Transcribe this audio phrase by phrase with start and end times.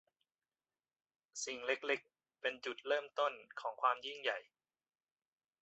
[1.43, 4.39] สิ่งเล็ก ๆ เป็นจุดเริ่มต้นของความยิ่งใหญ่